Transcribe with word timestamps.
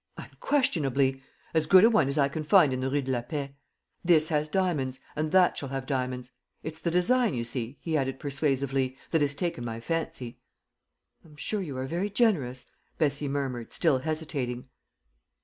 "Unquestionably. 0.17 1.21
As 1.53 1.67
good 1.67 1.83
a 1.83 1.89
one 1.91 2.07
as 2.07 2.17
I 2.17 2.27
can 2.27 2.41
find 2.41 2.73
in 2.73 2.79
the 2.79 2.89
Rue 2.89 3.03
de 3.03 3.11
la 3.11 3.21
Paix. 3.21 3.53
This 4.03 4.29
has 4.29 4.49
diamonds, 4.49 4.99
and 5.15 5.31
that 5.31 5.55
shall 5.55 5.69
have 5.69 5.85
diamonds. 5.85 6.31
It's 6.63 6.81
the 6.81 6.89
design, 6.89 7.35
you 7.35 7.43
see," 7.43 7.77
he 7.81 7.95
added 7.95 8.19
persuasively, 8.19 8.97
"that 9.11 9.21
has 9.21 9.35
taken 9.35 9.63
my 9.63 9.79
fancy." 9.79 10.39
"I'm 11.23 11.35
sure 11.35 11.61
you 11.61 11.77
are 11.77 11.85
very 11.85 12.09
generous," 12.09 12.65
Bessie 12.97 13.27
murmured, 13.27 13.73
still 13.73 13.99
hesitating. 13.99 14.69